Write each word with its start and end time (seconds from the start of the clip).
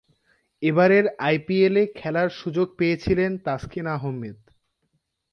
এবারের 0.61 1.05
আইপিএলে 1.19 1.83
খেলার 1.95 2.29
সুযোগ 2.31 2.67
পেয়েছিলেন 2.77 3.31
তাসকিন 3.45 3.85
আহমেদ। 3.87 4.39